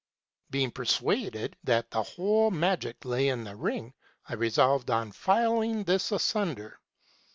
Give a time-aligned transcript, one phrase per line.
[0.49, 3.93] "Being persuaded that the whole magic lay in the ring,
[4.27, 6.79] I resolved on filing this asunder.